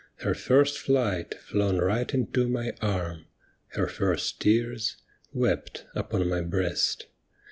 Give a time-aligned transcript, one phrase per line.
[0.21, 3.27] Her first flight flown right into my arm.
[3.73, 4.97] Her first tears
[5.31, 7.05] wept upon my breast.